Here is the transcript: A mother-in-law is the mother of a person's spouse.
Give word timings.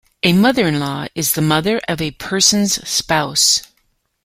A 0.23 0.33
mother-in-law 0.33 1.09
is 1.13 1.33
the 1.33 1.43
mother 1.43 1.79
of 1.87 2.01
a 2.01 2.09
person's 2.09 2.89
spouse. 2.89 3.61